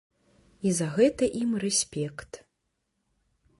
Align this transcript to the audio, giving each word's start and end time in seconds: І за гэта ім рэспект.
І 0.69 0.71
за 0.77 0.87
гэта 0.95 1.29
ім 1.41 1.51
рэспект. 1.65 2.31